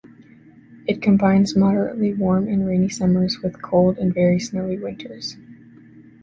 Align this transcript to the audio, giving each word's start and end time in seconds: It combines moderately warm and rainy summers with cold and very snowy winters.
It 0.87 0.99
combines 0.99 1.55
moderately 1.55 2.11
warm 2.11 2.47
and 2.47 2.65
rainy 2.65 2.89
summers 2.89 3.37
with 3.43 3.61
cold 3.61 3.99
and 3.99 4.11
very 4.11 4.39
snowy 4.39 4.79
winters. 4.79 5.37